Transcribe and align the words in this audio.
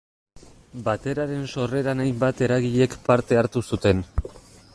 Bateraren 0.87 1.45
sorreran 1.55 2.01
hainbat 2.07 2.43
eragilek 2.47 2.97
parte 3.11 3.41
hartu 3.45 3.67
zuten. 3.71 4.03